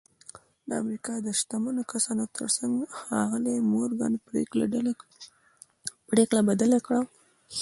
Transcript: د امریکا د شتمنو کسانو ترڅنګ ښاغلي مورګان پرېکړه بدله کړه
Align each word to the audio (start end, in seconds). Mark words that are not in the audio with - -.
د 0.67 0.69
امریکا 0.83 1.13
د 1.25 1.27
شتمنو 1.39 1.81
کسانو 1.91 2.23
ترڅنګ 2.37 2.73
ښاغلي 2.99 3.55
مورګان 3.71 4.13
پرېکړه 6.09 6.41
بدله 6.49 6.79
کړه 6.85 7.01